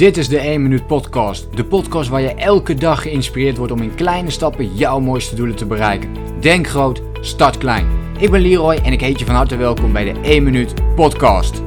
Dit 0.00 0.16
is 0.16 0.28
de 0.28 0.38
1 0.38 0.62
Minuut 0.62 0.86
Podcast. 0.86 1.56
De 1.56 1.64
podcast 1.64 2.08
waar 2.08 2.20
je 2.20 2.34
elke 2.34 2.74
dag 2.74 3.02
geïnspireerd 3.02 3.56
wordt 3.56 3.72
om 3.72 3.82
in 3.82 3.94
kleine 3.94 4.30
stappen 4.30 4.74
jouw 4.74 5.00
mooiste 5.00 5.34
doelen 5.34 5.56
te 5.56 5.66
bereiken. 5.66 6.40
Denk 6.40 6.66
groot, 6.66 7.02
start 7.20 7.58
klein. 7.58 8.14
Ik 8.18 8.30
ben 8.30 8.40
Leroy 8.40 8.74
en 8.74 8.92
ik 8.92 9.00
heet 9.00 9.18
je 9.18 9.24
van 9.24 9.34
harte 9.34 9.56
welkom 9.56 9.92
bij 9.92 10.12
de 10.12 10.20
1 10.20 10.42
Minuut 10.42 10.94
Podcast. 10.94 11.62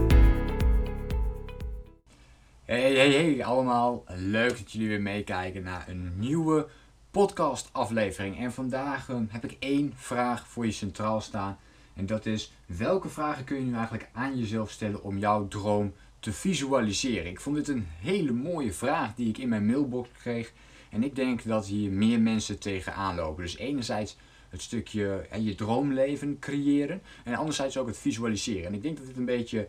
Hey, 2.63 2.93
hey, 2.93 3.11
hey 3.11 3.43
allemaal. 3.43 4.03
Leuk 4.15 4.57
dat 4.57 4.71
jullie 4.71 4.87
weer 4.87 5.01
meekijken 5.01 5.63
naar 5.63 5.85
een 5.87 6.11
nieuwe 6.15 6.67
podcast 7.11 7.69
aflevering. 7.71 8.39
En 8.39 8.53
vandaag 8.53 9.09
eh, 9.09 9.15
heb 9.27 9.43
ik 9.43 9.55
één 9.59 9.93
vraag 9.95 10.47
voor 10.47 10.65
je 10.65 10.71
centraal 10.71 11.21
staan. 11.21 11.57
En 11.93 12.05
dat 12.05 12.25
is, 12.25 12.53
welke 12.65 13.09
vragen 13.09 13.43
kun 13.43 13.55
je 13.55 13.63
nu 13.63 13.73
eigenlijk 13.73 14.09
aan 14.13 14.37
jezelf 14.37 14.71
stellen 14.71 15.03
om 15.03 15.17
jouw 15.17 15.47
droom 15.47 15.93
te 16.23 16.33
visualiseren? 16.33 17.31
Ik 17.31 17.39
vond 17.39 17.55
dit 17.55 17.67
een 17.67 17.87
hele 17.99 18.31
mooie 18.31 18.73
vraag 18.73 19.15
die 19.15 19.29
ik 19.29 19.37
in 19.37 19.49
mijn 19.49 19.65
mailbox 19.65 20.09
kreeg. 20.19 20.53
En 20.89 21.03
ik 21.03 21.15
denk 21.15 21.43
dat 21.43 21.65
hier 21.65 21.91
meer 21.91 22.19
mensen 22.19 22.59
tegenaan 22.59 23.15
lopen. 23.15 23.43
Dus 23.43 23.57
enerzijds 23.57 24.17
het 24.49 24.61
stukje 24.61 25.27
je 25.39 25.55
droomleven 25.55 26.39
creëren. 26.39 27.01
En 27.23 27.35
anderzijds 27.35 27.77
ook 27.77 27.87
het 27.87 27.97
visualiseren. 27.97 28.65
En 28.65 28.73
ik 28.73 28.81
denk 28.81 28.97
dat 28.97 29.05
dit 29.05 29.17
een 29.17 29.25
beetje 29.25 29.67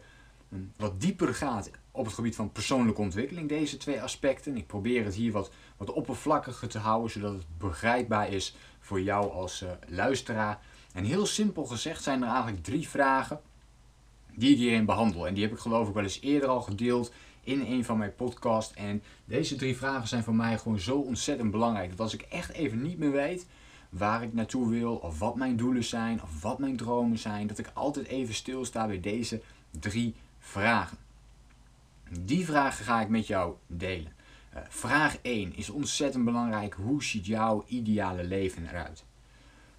hm, 0.48 0.56
wat 0.76 1.00
dieper 1.00 1.34
gaat 1.34 1.70
op 1.90 2.04
het 2.04 2.14
gebied 2.14 2.34
van 2.34 2.52
persoonlijke 2.52 3.00
ontwikkeling. 3.00 3.48
Deze 3.48 3.76
twee 3.76 4.02
aspecten. 4.02 4.56
Ik 4.56 4.66
probeer 4.66 5.04
het 5.04 5.14
hier 5.14 5.32
wat, 5.32 5.50
wat 5.76 5.92
oppervlakkiger 5.92 6.68
te 6.68 6.78
houden. 6.78 7.10
Zodat 7.10 7.32
het 7.32 7.58
begrijpbaar 7.58 8.32
is 8.32 8.56
voor 8.80 9.00
jou 9.00 9.32
als 9.32 9.62
uh, 9.62 9.70
luisteraar. 9.86 10.60
En 10.92 11.04
heel 11.04 11.26
simpel 11.26 11.64
gezegd 11.64 12.02
zijn 12.02 12.22
er 12.22 12.28
eigenlijk 12.28 12.62
drie 12.62 12.88
vragen 12.88 13.40
die 14.36 14.50
ik 14.50 14.56
hierin 14.56 14.84
behandel. 14.84 15.26
En 15.26 15.34
die 15.34 15.42
heb 15.42 15.52
ik 15.52 15.58
geloof 15.58 15.88
ik 15.88 15.94
wel 15.94 16.02
eens 16.02 16.20
eerder 16.20 16.48
al 16.48 16.60
gedeeld 16.60 17.12
in 17.44 17.60
een 17.60 17.84
van 17.84 17.98
mijn 17.98 18.14
podcasts. 18.14 18.74
En 18.74 19.02
deze 19.24 19.56
drie 19.56 19.76
vragen 19.76 20.08
zijn 20.08 20.22
voor 20.22 20.34
mij 20.34 20.58
gewoon 20.58 20.78
zo 20.78 20.98
ontzettend 20.98 21.50
belangrijk. 21.50 21.90
Dat 21.90 22.00
als 22.00 22.14
ik 22.14 22.22
echt 22.22 22.52
even 22.52 22.82
niet 22.82 22.98
meer 22.98 23.12
weet 23.12 23.46
waar 23.88 24.22
ik 24.22 24.32
naartoe 24.32 24.68
wil, 24.68 24.94
of 24.94 25.18
wat 25.18 25.36
mijn 25.36 25.56
doelen 25.56 25.84
zijn, 25.84 26.22
of 26.22 26.42
wat 26.42 26.58
mijn 26.58 26.76
dromen 26.76 27.18
zijn, 27.18 27.46
dat 27.46 27.58
ik 27.58 27.70
altijd 27.74 28.06
even 28.06 28.34
stilsta 28.34 28.86
bij 28.86 29.00
deze 29.00 29.40
drie 29.70 30.14
vragen. 30.38 30.98
Die 32.20 32.44
vragen 32.44 32.84
ga 32.84 33.00
ik 33.00 33.08
met 33.08 33.26
jou 33.26 33.54
delen. 33.66 34.12
Uh, 34.54 34.60
vraag 34.68 35.18
1 35.22 35.56
is 35.56 35.70
ontzettend 35.70 36.24
belangrijk. 36.24 36.74
Hoe 36.74 37.04
ziet 37.04 37.26
jouw 37.26 37.64
ideale 37.66 38.24
leven 38.24 38.68
eruit? 38.68 39.04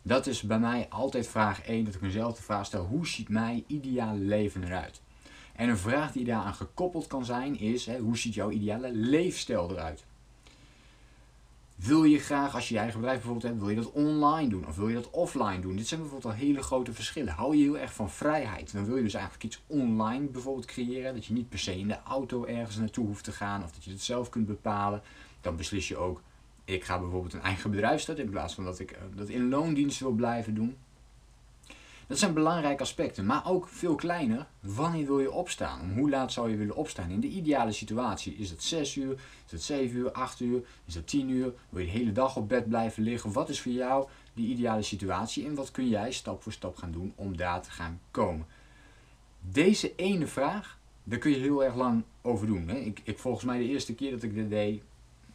Dat 0.08 0.28
is 0.28 0.42
bij 0.42 0.60
mij 0.60 0.88
altijd 0.90 1.28
vraag 1.28 1.62
1, 1.62 1.86
dat 1.86 1.96
ik 1.96 2.02
mezelf 2.02 2.36
de 2.36 2.42
vraag 2.42 2.66
stel, 2.66 2.86
hoe 2.86 3.08
ziet 3.08 3.30
mijn 3.30 3.64
ideale 3.68 4.20
leven 4.20 4.64
eruit? 4.64 5.02
En 5.56 5.70
een 5.70 5.78
vraag 5.78 6.12
die 6.12 6.26
daaraan 6.26 6.54
gekoppeld 6.54 7.08
kan 7.08 7.26
zijn 7.26 7.60
is, 7.60 7.86
hè, 7.86 8.00
hoe 8.00 8.18
ziet 8.18 8.34
jouw 8.34 8.50
ideale 8.50 8.92
leefstijl 8.92 9.72
eruit? 9.72 10.06
Wil 11.76 12.04
je 12.04 12.20
graag, 12.20 12.56
als 12.56 12.68
je 12.68 12.74
je 12.74 12.80
eigen 12.80 13.00
bedrijf 13.00 13.20
bijvoorbeeld 13.20 13.52
hebt, 13.52 13.66
wil 13.66 13.76
je 13.76 13.82
dat 13.82 13.92
online 13.92 14.50
doen 14.50 14.68
of 14.68 14.76
wil 14.76 14.88
je 14.88 14.96
dat 14.96 15.10
offline 15.10 15.60
doen? 15.60 15.76
Dit 15.76 15.88
zijn 15.88 16.00
bijvoorbeeld 16.00 16.34
al 16.34 16.40
hele 16.40 16.64
grote 16.64 16.94
verschillen. 16.94 17.34
Hou 17.34 17.56
je 17.56 17.64
heel 17.64 17.78
erg 17.78 17.94
van 17.94 18.10
vrijheid, 18.10 18.74
dan 18.74 18.86
wil 18.86 18.96
je 18.96 19.04
dus 19.04 19.14
eigenlijk 19.14 19.44
iets 19.44 19.64
online 19.68 20.28
bijvoorbeeld 20.28 20.66
creëren. 20.66 21.14
Dat 21.14 21.26
je 21.26 21.34
niet 21.34 21.50
per 21.50 21.60
se 21.60 21.78
in 21.78 21.88
de 21.88 22.02
auto 22.04 22.46
ergens 22.46 22.78
naartoe 22.78 23.08
hoeft 23.08 23.24
te 23.24 23.32
gaan 23.32 23.64
of 23.64 23.72
dat 23.72 23.84
je 23.84 23.92
het 23.92 24.02
zelf 24.02 24.30
kunt 24.30 24.46
bepalen. 24.46 25.02
Dan 25.42 25.56
beslis 25.56 25.88
je 25.88 25.98
ook 25.98 26.22
ik 26.66 26.84
ga 26.84 27.00
bijvoorbeeld 27.00 27.34
een 27.34 27.42
eigen 27.42 27.72
bedrijf 27.72 28.02
starten 28.02 28.24
in 28.24 28.30
plaats 28.30 28.54
van 28.54 28.64
dat 28.64 28.80
ik 28.80 28.92
uh, 28.92 28.98
dat 29.16 29.30
in 29.30 29.50
loondienst 29.50 30.00
wil 30.00 30.12
blijven 30.12 30.54
doen. 30.54 30.78
Dat 32.08 32.20
zijn 32.20 32.34
belangrijke 32.34 32.82
aspecten, 32.82 33.26
maar 33.26 33.48
ook 33.48 33.68
veel 33.68 33.96
kleiner. 33.96 34.48
Wanneer 34.60 35.06
wil 35.06 35.20
je 35.20 35.32
opstaan? 35.32 35.92
Hoe 35.94 36.10
laat 36.10 36.32
zou 36.32 36.50
je 36.50 36.56
willen 36.56 36.76
opstaan? 36.76 37.10
In 37.10 37.20
de 37.20 37.28
ideale 37.28 37.72
situatie 37.72 38.36
is 38.36 38.50
het 38.50 38.64
6 38.64 38.96
uur, 38.96 39.12
is 39.46 39.52
het 39.52 39.64
7 39.64 39.98
uur, 39.98 40.12
8 40.12 40.40
uur, 40.40 40.62
is 40.86 40.96
het 40.96 41.08
10 41.08 41.30
uur? 41.30 41.54
Wil 41.70 41.82
je 41.82 41.92
de 41.92 41.98
hele 41.98 42.12
dag 42.12 42.36
op 42.36 42.50
bed 42.50 42.68
blijven 42.68 43.04
liggen? 43.04 43.32
Wat 43.32 43.50
is 43.50 43.62
voor 43.62 43.72
jou 43.72 44.08
die 44.34 44.48
ideale 44.48 44.82
situatie 44.82 45.46
en 45.46 45.56
wat 45.56 45.72
kun 45.72 45.88
jij 45.88 46.12
stap 46.12 46.44
voor 46.44 46.52
stap 46.52 46.76
gaan 46.76 46.92
doen 46.92 47.14
om 47.16 47.38
daar 47.38 47.62
te 47.62 47.72
gaan 47.72 48.00
komen? 48.12 48.46
Deze 49.40 49.96
ene 49.96 50.28
vraag, 50.28 50.80
daar 51.04 51.20
kun 51.20 51.32
je 51.32 51.38
heel 51.38 51.64
erg 51.64 51.76
lang 51.76 52.04
over 52.22 52.48
doen. 52.48 52.68
Hè? 52.68 52.76
Ik, 52.76 53.02
ik, 53.04 53.20
volgens 53.20 53.46
mij 53.46 53.58
de 53.58 53.68
eerste 53.68 53.96
keer 53.96 54.12
dat 54.12 54.24
ik 54.24 54.34
dit 54.34 54.50
deed, 54.50 54.82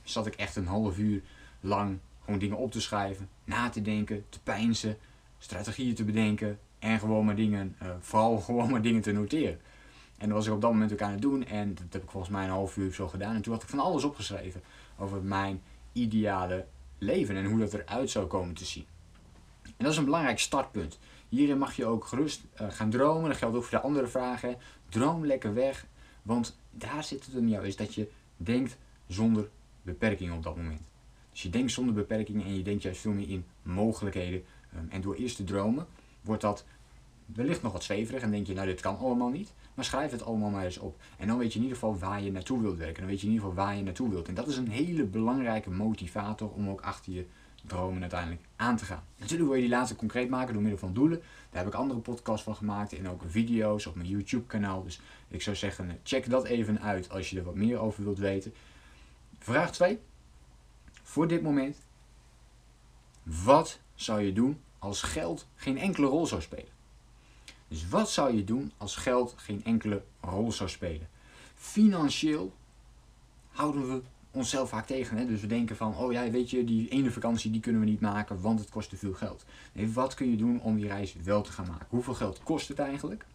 zat 0.03 0.27
ik 0.27 0.35
echt 0.35 0.57
een 0.57 0.67
half 0.67 0.99
uur 0.99 1.23
lang 1.61 1.99
gewoon 2.25 2.39
dingen 2.39 2.57
op 2.57 2.73
te 2.73 2.81
schrijven, 2.81 3.29
na 3.45 3.69
te 3.69 3.83
denken, 3.83 4.25
te 4.29 4.41
pijnsen, 4.41 4.97
strategieën 5.39 5.95
te 5.95 6.05
bedenken 6.05 6.59
en 6.79 6.99
gewoon 6.99 7.25
maar 7.25 7.37
dingen, 7.37 7.77
uh, 7.83 7.89
vooral 8.01 8.39
gewoon 8.47 8.71
maar 8.71 8.83
dingen 8.83 9.03
te 9.03 9.13
noteren. 9.13 9.61
En 10.19 10.29
dat 10.29 10.37
was 10.37 10.47
ik 10.47 10.53
op 10.53 10.61
dat 10.61 10.73
moment 10.73 10.93
ook 10.93 11.03
aan 11.03 11.11
het 11.11 11.23
doen 11.23 11.45
en 11.47 11.75
dat 11.75 11.87
heb 11.91 12.03
ik 12.03 12.11
volgens 12.11 12.33
mij 12.33 12.45
een 12.45 12.51
half 12.51 12.77
uur 12.77 12.93
zo 12.93 13.09
gedaan. 13.09 13.35
En 13.35 13.43
toen 13.43 13.53
had 13.53 13.63
ik 13.63 13.69
van 13.69 13.79
alles 13.79 14.05
opgeschreven 14.05 14.63
over 14.99 15.23
mijn 15.23 15.63
ideale 15.93 16.67
leven 16.99 17.37
en 17.37 17.45
hoe 17.45 17.59
dat 17.59 17.75
eruit 17.75 18.11
zou 18.11 18.27
komen 18.27 18.55
te 18.55 18.65
zien. 18.65 18.87
En 19.63 19.85
dat 19.87 19.93
is 19.93 19.97
een 19.97 20.05
belangrijk 20.05 20.39
startpunt. 20.39 20.99
Hierin 21.29 21.59
mag 21.59 21.77
je 21.77 21.87
ook 21.87 22.05
gerust 22.05 22.43
uh, 22.61 22.71
gaan 22.71 22.91
dromen. 22.91 23.29
Dat 23.29 23.39
geldt 23.39 23.57
ook 23.57 23.65
voor 23.65 23.79
de 23.79 23.85
andere 23.85 24.07
vragen. 24.07 24.57
Droom 24.89 25.27
lekker 25.27 25.55
weg. 25.55 25.87
Want 26.23 26.59
daar 26.71 27.05
zit 27.05 27.27
het 27.27 27.35
om 27.35 27.49
jou, 27.49 27.67
is 27.67 27.77
dat 27.77 27.95
je 27.95 28.11
denkt 28.37 28.77
zonder 29.07 29.49
beperkingen 29.83 30.35
op 30.35 30.43
dat 30.43 30.57
moment. 30.57 30.81
Dus 31.31 31.43
je 31.43 31.51
denkt 31.51 31.73
zonder 31.73 31.95
beperkingen 31.95 32.47
en 32.47 32.57
je 32.57 32.63
denkt 32.63 32.83
juist 32.83 33.01
veel 33.01 33.13
meer 33.13 33.29
in 33.29 33.45
mogelijkheden. 33.63 34.43
Um, 34.77 34.87
en 34.91 35.01
door 35.01 35.15
eerst 35.15 35.37
te 35.37 35.45
dromen 35.45 35.87
wordt 36.21 36.43
dat 36.43 36.65
wellicht 37.27 37.63
nog 37.63 37.73
wat 37.73 37.85
zweverig 37.85 38.23
en 38.23 38.31
denk 38.31 38.47
je, 38.47 38.55
nou 38.55 38.67
dit 38.67 38.81
kan 38.81 38.99
allemaal 38.99 39.29
niet. 39.29 39.53
Maar 39.75 39.85
schrijf 39.85 40.11
het 40.11 40.23
allemaal 40.23 40.51
maar 40.51 40.65
eens 40.65 40.79
op. 40.79 41.01
En 41.19 41.27
dan 41.27 41.39
weet 41.39 41.53
je 41.53 41.59
in 41.59 41.65
ieder 41.65 41.79
geval 41.79 41.99
waar 41.99 42.23
je 42.23 42.33
naartoe 42.33 42.61
wilt 42.61 42.79
werken. 42.79 43.01
Dan 43.01 43.07
weet 43.07 43.21
je 43.21 43.27
in 43.27 43.33
ieder 43.33 43.49
geval 43.49 43.65
waar 43.65 43.77
je 43.77 43.83
naartoe 43.83 44.11
wilt. 44.11 44.29
En 44.29 44.35
dat 44.35 44.49
is 44.49 44.57
een 44.57 44.69
hele 44.69 45.05
belangrijke 45.05 45.71
motivator 45.71 46.51
om 46.51 46.69
ook 46.69 46.81
achter 46.81 47.13
je 47.13 47.27
dromen 47.67 48.01
uiteindelijk 48.01 48.43
aan 48.57 48.77
te 48.77 48.85
gaan. 48.85 49.03
Natuurlijk 49.17 49.49
wil 49.49 49.59
je 49.59 49.65
die 49.67 49.71
laatste 49.71 49.97
concreet 49.97 50.29
maken 50.29 50.53
door 50.53 50.63
middel 50.63 50.81
van 50.81 50.93
doelen. 50.93 51.19
Daar 51.51 51.63
heb 51.65 51.73
ik 51.73 51.79
andere 51.79 52.01
podcasts 52.01 52.45
van 52.45 52.57
gemaakt 52.57 52.93
en 52.93 53.09
ook 53.09 53.23
video's 53.27 53.87
op 53.87 53.95
mijn 53.95 54.09
YouTube 54.09 54.47
kanaal. 54.47 54.83
Dus 54.83 55.01
ik 55.29 55.43
zou 55.43 55.57
zeggen, 55.57 55.99
check 56.03 56.31
dat 56.31 56.45
even 56.45 56.81
uit 56.81 57.11
als 57.11 57.31
je 57.31 57.39
er 57.39 57.45
wat 57.45 57.55
meer 57.55 57.79
over 57.79 58.05
wilt 58.05 58.19
weten. 58.19 58.53
Vraag 59.43 59.73
2. 59.73 59.99
Voor 61.03 61.29
dit 61.29 61.43
moment. 61.43 61.77
Wat 63.23 63.81
zou 63.95 64.21
je 64.21 64.33
doen 64.33 64.61
als 64.79 65.03
geld 65.03 65.47
geen 65.55 65.79
enkele 65.79 66.07
rol 66.07 66.27
zou 66.27 66.41
spelen? 66.41 66.73
Dus 67.69 67.89
wat 67.89 68.11
zou 68.11 68.37
je 68.37 68.45
doen 68.45 68.73
als 68.77 68.97
geld 68.97 69.35
geen 69.37 69.65
enkele 69.65 70.03
rol 70.21 70.53
zou 70.53 70.71
spelen? 70.71 71.09
Financieel 71.55 72.53
houden 73.49 73.89
we 73.89 74.03
onszelf 74.31 74.69
vaak 74.69 74.87
tegen. 74.87 75.17
Hè? 75.17 75.27
Dus 75.27 75.41
we 75.41 75.47
denken 75.47 75.77
van, 75.77 75.97
oh 75.97 76.13
ja, 76.13 76.31
weet 76.31 76.51
je, 76.51 76.65
die 76.65 76.89
ene 76.89 77.11
vakantie 77.11 77.51
die 77.51 77.61
kunnen 77.61 77.81
we 77.81 77.87
niet 77.87 78.01
maken, 78.01 78.41
want 78.41 78.61
het 78.61 78.71
kost 78.71 78.89
te 78.89 78.97
veel 78.97 79.15
geld. 79.15 79.45
Nee, 79.73 79.93
wat 79.93 80.15
kun 80.15 80.31
je 80.31 80.37
doen 80.37 80.61
om 80.61 80.77
die 80.77 80.87
reis 80.87 81.15
wel 81.15 81.43
te 81.43 81.53
gaan 81.53 81.67
maken? 81.67 81.87
Hoeveel 81.89 82.15
geld 82.15 82.43
kost 82.43 82.69
het 82.69 82.79
eigenlijk? 82.79 83.27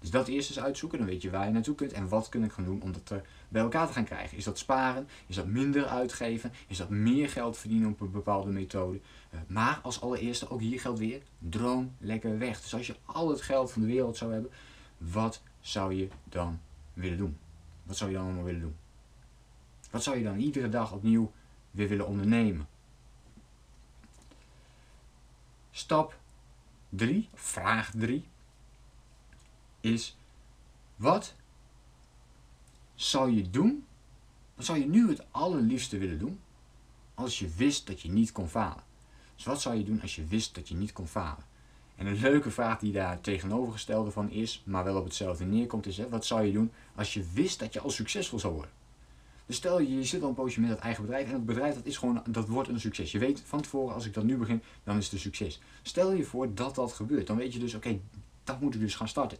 Dus 0.00 0.10
dat 0.10 0.28
eerst 0.28 0.48
eens 0.48 0.60
uitzoeken, 0.60 0.98
dan 0.98 1.06
weet 1.06 1.22
je 1.22 1.30
waar 1.30 1.46
je 1.46 1.52
naartoe 1.52 1.74
kunt 1.74 1.92
en 1.92 2.08
wat 2.08 2.28
kun 2.28 2.44
ik 2.44 2.52
gaan 2.52 2.64
doen 2.64 2.82
om 2.82 2.92
dat 2.92 3.10
er 3.10 3.22
bij 3.48 3.62
elkaar 3.62 3.86
te 3.86 3.92
gaan 3.92 4.04
krijgen. 4.04 4.36
Is 4.36 4.44
dat 4.44 4.58
sparen? 4.58 5.08
Is 5.26 5.36
dat 5.36 5.46
minder 5.46 5.86
uitgeven? 5.86 6.52
Is 6.66 6.76
dat 6.76 6.88
meer 6.88 7.28
geld 7.28 7.58
verdienen 7.58 7.90
op 7.90 8.00
een 8.00 8.10
bepaalde 8.10 8.50
methode? 8.50 9.00
Uh, 9.34 9.40
maar 9.46 9.80
als 9.82 10.00
allereerste, 10.00 10.50
ook 10.50 10.60
hier 10.60 10.80
geldt 10.80 10.98
weer, 10.98 11.22
droom 11.38 11.94
lekker 11.98 12.38
weg. 12.38 12.60
Dus 12.60 12.74
als 12.74 12.86
je 12.86 12.96
al 13.04 13.28
het 13.28 13.40
geld 13.40 13.72
van 13.72 13.82
de 13.82 13.88
wereld 13.88 14.16
zou 14.16 14.32
hebben, 14.32 14.50
wat 14.98 15.42
zou 15.60 15.94
je 15.94 16.08
dan 16.24 16.60
willen 16.92 17.18
doen? 17.18 17.38
Wat 17.82 17.96
zou 17.96 18.10
je 18.10 18.16
dan 18.16 18.24
allemaal 18.24 18.44
willen 18.44 18.60
doen? 18.60 18.76
Wat 19.90 20.02
zou 20.02 20.16
je 20.16 20.24
dan 20.24 20.38
iedere 20.38 20.68
dag 20.68 20.92
opnieuw 20.92 21.32
weer 21.70 21.88
willen 21.88 22.06
ondernemen? 22.06 22.68
Stap 25.70 26.18
3, 26.88 27.28
vraag 27.34 27.90
3 27.96 28.28
is 29.80 30.16
wat 30.96 31.34
zou 32.94 33.30
je 33.30 33.50
doen? 33.50 33.84
Wat 34.54 34.64
zou 34.64 34.78
je 34.78 34.86
nu 34.86 35.08
het 35.08 35.24
allerliefste 35.30 35.98
willen 35.98 36.18
doen 36.18 36.40
als 37.14 37.38
je 37.38 37.48
wist 37.56 37.86
dat 37.86 38.00
je 38.00 38.10
niet 38.10 38.32
kon 38.32 38.48
falen? 38.48 38.84
Dus 39.36 39.44
wat 39.44 39.60
zou 39.60 39.76
je 39.76 39.84
doen 39.84 40.02
als 40.02 40.16
je 40.16 40.26
wist 40.26 40.54
dat 40.54 40.68
je 40.68 40.74
niet 40.74 40.92
kon 40.92 41.06
falen? 41.06 41.44
En 41.96 42.06
een 42.06 42.20
leuke 42.20 42.50
vraag 42.50 42.78
die 42.78 42.92
daar 42.92 43.20
tegenovergestelde 43.20 44.10
van 44.10 44.30
is, 44.30 44.62
maar 44.64 44.84
wel 44.84 44.96
op 44.96 45.04
hetzelfde 45.04 45.44
neerkomt, 45.44 45.86
is: 45.86 45.96
hè, 45.96 46.08
wat 46.08 46.24
zou 46.24 46.42
je 46.42 46.52
doen 46.52 46.72
als 46.94 47.14
je 47.14 47.24
wist 47.32 47.58
dat 47.58 47.72
je 47.72 47.80
al 47.80 47.90
succesvol 47.90 48.38
zou 48.38 48.54
worden? 48.54 48.72
Dus 49.46 49.56
stel 49.56 49.80
je, 49.80 49.96
je 49.96 50.04
zit 50.04 50.22
al 50.22 50.28
een 50.28 50.34
poosje 50.34 50.60
met 50.60 50.70
dat 50.70 50.78
eigen 50.78 51.02
bedrijf 51.04 51.26
en 51.26 51.32
het 51.32 51.46
bedrijf 51.46 51.74
dat 51.74 51.86
is 51.86 51.96
gewoon, 51.96 52.22
dat 52.28 52.48
wordt 52.48 52.68
een 52.68 52.80
succes. 52.80 53.12
Je 53.12 53.18
weet 53.18 53.42
van 53.46 53.60
tevoren, 53.60 53.94
als 53.94 54.06
ik 54.06 54.14
dat 54.14 54.24
nu 54.24 54.36
begin, 54.36 54.62
dan 54.84 54.96
is 54.96 55.04
het 55.04 55.12
een 55.12 55.18
succes. 55.18 55.60
Stel 55.82 56.12
je 56.12 56.24
voor 56.24 56.54
dat 56.54 56.74
dat 56.74 56.92
gebeurt, 56.92 57.26
dan 57.26 57.36
weet 57.36 57.52
je 57.52 57.58
dus, 57.58 57.74
oké, 57.74 58.00
dat 58.44 58.60
moet 58.60 58.74
ik 58.74 58.80
dus 58.80 58.94
gaan 58.94 59.08
starten. 59.08 59.38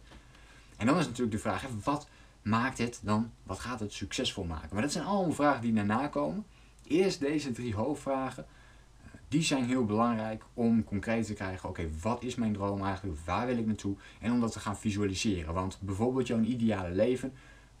En 0.81 0.87
dan 0.87 0.97
is 0.97 1.05
natuurlijk 1.05 1.31
de 1.31 1.41
vraag, 1.41 1.65
wat 1.83 2.07
maakt 2.41 2.77
het 2.77 2.99
dan, 3.03 3.31
wat 3.43 3.59
gaat 3.59 3.79
het 3.79 3.93
succesvol 3.93 4.43
maken? 4.43 4.69
Maar 4.71 4.81
dat 4.81 4.91
zijn 4.91 5.05
allemaal 5.05 5.33
vragen 5.33 5.61
die 5.61 5.73
daarna 5.73 6.07
komen. 6.07 6.45
Eerst 6.87 7.19
deze 7.19 7.51
drie 7.51 7.75
hoofdvragen, 7.75 8.45
eh, 8.45 9.09
die 9.27 9.41
zijn 9.41 9.65
heel 9.65 9.85
belangrijk 9.85 10.43
om 10.53 10.83
concreet 10.83 11.25
te 11.25 11.33
krijgen, 11.33 11.69
oké, 11.69 11.89
wat 12.01 12.23
is 12.23 12.35
mijn 12.35 12.53
droom 12.53 12.83
eigenlijk, 12.83 13.19
waar 13.25 13.47
wil 13.47 13.57
ik 13.57 13.65
naartoe? 13.65 13.95
En 14.19 14.31
om 14.31 14.39
dat 14.39 14.51
te 14.51 14.59
gaan 14.59 14.77
visualiseren. 14.77 15.53
Want 15.53 15.79
bijvoorbeeld 15.81 16.27
jouw 16.27 16.39
ideale 16.39 16.91
leven, 16.91 17.33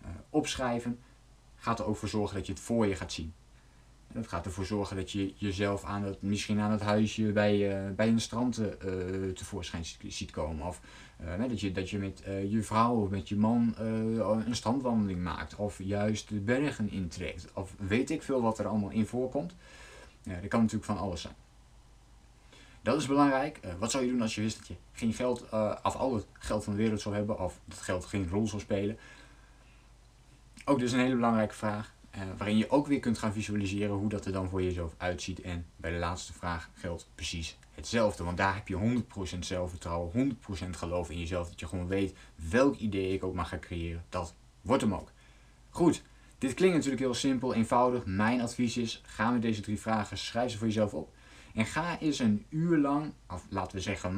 uh, 0.03 0.07
opschrijven, 0.29 0.99
gaat 1.55 1.79
er 1.79 1.85
ook 1.85 1.97
voor 1.97 2.09
zorgen 2.09 2.35
dat 2.35 2.45
je 2.45 2.53
het 2.53 2.61
voor 2.61 2.87
je 2.87 2.95
gaat 2.95 3.13
zien. 3.13 3.33
Dat 4.13 4.27
gaat 4.27 4.45
ervoor 4.45 4.65
zorgen 4.65 4.95
dat 4.95 5.11
je 5.11 5.33
jezelf 5.35 5.83
aan 5.83 6.03
het, 6.03 6.21
misschien 6.21 6.59
aan 6.59 6.71
het 6.71 6.81
huisje 6.81 7.31
bij, 7.31 7.85
uh, 7.85 7.91
bij 7.95 8.07
een 8.07 8.21
strand 8.21 8.59
uh, 8.59 8.67
tevoorschijn 9.33 9.85
ziet 10.07 10.31
komen. 10.31 10.67
Of 10.67 10.81
dat, 11.47 11.59
je, 11.59 11.71
dat 11.71 11.89
je 11.89 11.97
met 11.97 12.23
je 12.49 12.63
vrouw 12.63 12.95
of 12.95 13.09
met 13.09 13.29
je 13.29 13.35
man 13.35 13.75
een 13.77 14.55
strandwandeling 14.55 15.23
maakt. 15.23 15.55
Of 15.55 15.79
juist 15.83 16.29
de 16.29 16.39
bergen 16.39 16.91
intrekt. 16.91 17.47
Of 17.53 17.75
weet 17.77 18.09
ik 18.09 18.21
veel 18.21 18.41
wat 18.41 18.59
er 18.59 18.67
allemaal 18.67 18.89
in 18.89 19.05
voorkomt. 19.05 19.55
dat 20.23 20.47
kan 20.47 20.59
natuurlijk 20.59 20.85
van 20.85 20.97
alles 20.97 21.21
zijn. 21.21 21.35
Dat 22.81 22.97
is 22.97 23.07
belangrijk. 23.07 23.59
wat 23.79 23.91
zou 23.91 24.03
je 24.03 24.11
doen 24.11 24.21
als 24.21 24.35
je 24.35 24.41
wist 24.41 24.57
dat 24.57 24.67
je 24.67 24.75
geen 24.91 25.13
geld, 25.13 25.41
of 25.83 25.95
al 25.95 26.13
het 26.13 26.25
geld 26.33 26.63
van 26.63 26.73
de 26.73 26.79
wereld 26.79 27.01
zou 27.01 27.15
hebben. 27.15 27.39
Of 27.39 27.59
dat 27.65 27.77
geld 27.77 28.05
geen 28.05 28.29
rol 28.29 28.47
zou 28.47 28.61
spelen. 28.61 28.97
Ook 30.65 30.79
dus 30.79 30.91
een 30.91 30.99
hele 30.99 31.15
belangrijke 31.15 31.55
vraag. 31.55 31.93
Uh, 32.15 32.21
waarin 32.37 32.57
je 32.57 32.69
ook 32.69 32.87
weer 32.87 32.99
kunt 32.99 33.17
gaan 33.17 33.33
visualiseren 33.33 33.95
hoe 33.95 34.09
dat 34.09 34.25
er 34.25 34.31
dan 34.31 34.49
voor 34.49 34.63
jezelf 34.63 34.93
uitziet. 34.97 35.41
En 35.41 35.65
bij 35.75 35.91
de 35.91 35.97
laatste 35.97 36.33
vraag 36.33 36.69
geldt 36.73 37.09
precies 37.15 37.57
hetzelfde. 37.71 38.23
Want 38.23 38.37
daar 38.37 38.55
heb 38.55 38.67
je 38.67 39.03
100% 39.35 39.39
zelfvertrouwen, 39.39 40.37
100% 40.65 40.69
geloof 40.69 41.09
in 41.09 41.19
jezelf. 41.19 41.49
Dat 41.49 41.59
je 41.59 41.67
gewoon 41.67 41.87
weet 41.87 42.17
welk 42.49 42.75
idee 42.75 43.13
ik 43.13 43.23
ook 43.23 43.33
mag 43.33 43.49
gaan 43.49 43.59
creëren. 43.59 44.05
Dat 44.09 44.33
wordt 44.61 44.81
hem 44.81 44.93
ook. 44.93 45.11
Goed, 45.69 46.03
dit 46.37 46.53
klinkt 46.53 46.75
natuurlijk 46.75 47.01
heel 47.01 47.13
simpel, 47.13 47.53
eenvoudig. 47.53 48.05
Mijn 48.05 48.41
advies 48.41 48.77
is, 48.77 49.01
ga 49.05 49.31
met 49.31 49.41
deze 49.41 49.61
drie 49.61 49.79
vragen, 49.79 50.17
schrijf 50.17 50.51
ze 50.51 50.57
voor 50.57 50.67
jezelf 50.67 50.93
op. 50.93 51.13
En 51.53 51.65
ga 51.65 51.99
eens 51.99 52.19
een 52.19 52.45
uur 52.49 52.77
lang, 52.77 53.13
of 53.27 53.45
laten 53.49 53.75
we 53.75 53.81
zeggen 53.81 54.15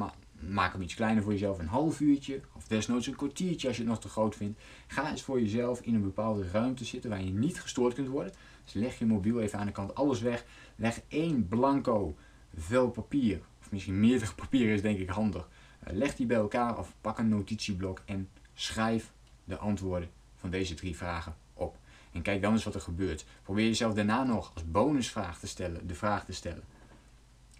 maak 0.49 0.71
hem 0.71 0.81
iets 0.81 0.95
kleiner 0.95 1.23
voor 1.23 1.31
jezelf, 1.31 1.59
een 1.59 1.67
half 1.67 1.99
uurtje 1.99 2.41
of 2.55 2.67
desnoods 2.67 3.07
een 3.07 3.15
kwartiertje 3.15 3.67
als 3.67 3.77
je 3.77 3.83
het 3.83 3.91
nog 3.91 4.01
te 4.01 4.09
groot 4.09 4.35
vindt. 4.35 4.59
Ga 4.87 5.09
eens 5.09 5.21
voor 5.21 5.41
jezelf 5.41 5.81
in 5.81 5.95
een 5.95 6.01
bepaalde 6.01 6.49
ruimte 6.51 6.85
zitten 6.85 7.09
waar 7.09 7.23
je 7.23 7.31
niet 7.31 7.61
gestoord 7.61 7.93
kunt 7.93 8.07
worden. 8.07 8.33
Dus 8.63 8.73
leg 8.73 8.99
je 8.99 9.05
mobiel 9.05 9.39
even 9.39 9.59
aan 9.59 9.65
de 9.65 9.71
kant, 9.71 9.95
alles 9.95 10.21
weg. 10.21 10.45
Leg 10.75 11.01
één 11.07 11.47
blanco 11.47 12.15
vel 12.55 12.89
papier, 12.89 13.41
of 13.61 13.71
misschien 13.71 13.99
meerdere 13.99 14.33
papieren 14.43 14.73
is 14.73 14.81
denk 14.81 14.99
ik 14.99 15.09
handig. 15.09 15.49
Eh, 15.79 15.93
leg 15.93 16.15
die 16.15 16.25
bij 16.25 16.37
elkaar 16.37 16.77
of 16.77 16.93
pak 17.01 17.17
een 17.17 17.29
notitieblok 17.29 18.01
en 18.05 18.29
schrijf 18.53 19.11
de 19.43 19.57
antwoorden 19.57 20.09
van 20.35 20.49
deze 20.49 20.73
drie 20.73 20.95
vragen 20.95 21.35
op. 21.53 21.77
En 22.11 22.21
kijk 22.21 22.41
dan 22.41 22.53
eens 22.53 22.63
wat 22.63 22.75
er 22.75 22.81
gebeurt. 22.81 23.25
Probeer 23.43 23.65
jezelf 23.65 23.93
daarna 23.93 24.23
nog 24.23 24.51
als 24.53 24.71
bonusvraag 24.71 25.39
te 25.39 25.47
stellen, 25.47 25.87
de 25.87 25.95
vraag 25.95 26.25
te 26.25 26.33
stellen. 26.33 26.63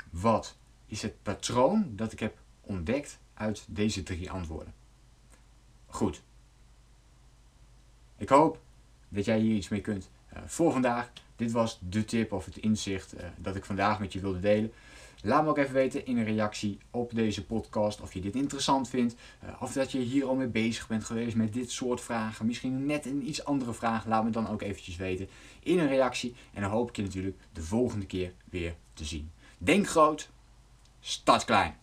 Wat 0.10 0.58
is 0.86 1.02
het 1.02 1.24
patroon 1.24 1.92
dat 1.96 2.12
ik 2.12 2.20
heb 2.20 2.38
ontdekt 2.64 3.20
uit 3.34 3.66
deze 3.68 4.04
drie 4.04 4.32
antwoorden. 4.32 4.74
Goed. 5.86 6.22
Ik 8.18 8.30
hoop 8.30 8.60
dat 9.10 9.26
jij 9.26 9.40
hier 9.40 9.56
iets 9.56 9.70
mee 9.70 9.82
kunt 9.82 10.10
uh, 10.34 10.40
voor 10.46 10.72
vandaag. 10.72 11.12
Dit 11.36 11.52
was 11.52 11.80
de 11.82 12.06
tip 12.06 12.32
of 12.32 12.46
het 12.46 12.58
inzicht 12.58 13.16
uh, 13.16 13.24
dat 13.38 13.56
ik 13.56 13.66
vandaag 13.66 14.00
met 14.00 14.14
je 14.14 14.20
wilde 14.20 14.40
delen. 14.40 14.72
Laat 15.26 15.44
me 15.44 15.50
ook 15.50 15.58
even 15.58 15.74
weten 15.74 16.06
in 16.06 16.18
een 16.18 16.24
reactie 16.24 16.78
op 16.92 17.16
deze 17.16 17.46
podcast 17.46 18.02
of 18.02 18.14
je 18.14 18.22
dit 18.22 18.36
interessant 18.36 18.90
vindt. 18.90 19.16
Uh, 19.44 19.62
of 19.62 19.74
dat 19.74 19.92
je 19.92 20.00
hier 20.00 20.26
al 20.26 20.36
mee 20.36 20.48
bezig 20.48 20.88
bent 20.88 21.04
geweest 21.04 21.36
met 21.36 21.54
dit 21.54 21.72
soort 21.72 22.02
vragen. 22.02 22.46
Misschien 22.46 22.86
net 22.86 23.06
een 23.06 23.28
iets 23.28 23.46
andere 23.46 23.74
vraag. 23.74 24.06
Laat 24.06 24.24
me 24.24 24.30
dan 24.30 24.48
ook 24.48 24.62
eventjes 24.62 24.96
weten 24.96 25.28
in 25.60 25.80
een 25.80 25.88
reactie. 25.88 26.36
En 26.54 26.62
dan 26.62 26.72
hoop 26.72 26.90
ik 26.90 26.96
je 26.96 27.02
natuurlijk 27.02 27.38
de 27.52 27.62
volgende 27.62 28.06
keer 28.06 28.34
weer 28.50 28.76
te 28.94 29.06
zien. 29.06 29.32
Denk 29.58 29.88
groot, 29.88 30.30
start 31.00 31.46
klein. 31.46 31.83